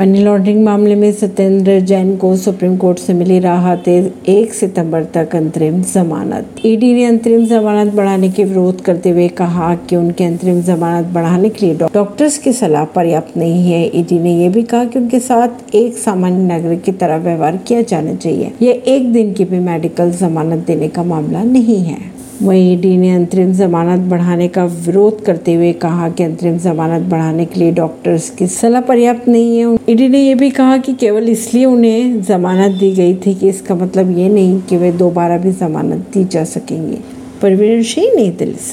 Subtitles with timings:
[0.00, 5.34] Money laundering मामले में सत्येंद्र जैन को सुप्रीम कोर्ट से मिली राहत, एक सितंबर तक
[5.36, 10.60] अंतरिम जमानत। ईडी ने अंतरिम जमानत बढ़ाने के विरोध करते हुए कहा कि उनके अंतरिम
[10.62, 14.84] जमानत बढ़ाने के लिए डॉक्टर्स की सलाह पर्याप्त नहीं है। ईडी ने यह भी कहा
[14.84, 19.32] कि उनके साथ एक सामान्य नागरिक की तरह व्यवहार किया जाना चाहिए। यह एक दिन
[19.32, 24.46] की भी मेडिकल जमानत देने का मामला नहीं है। वहीं ईडी ने अंतरिम जमानत बढ़ाने
[24.48, 29.28] का विरोध करते हुए कहा कि अंतरिम जमानत बढ़ाने के लिए डॉक्टर्स की सलाह पर्याप्त
[29.28, 33.34] नहीं है। ईडी ने यह भी कहा कि केवल इसलिए उन्हें जमानत दी गई थी
[33.34, 36.98] कि इसका मतलब ये नहीं कि वे दोबारा भी जमानत दी जा सकेंगी।
[37.42, 38.56] परवीन सिंह, नई दिल्ली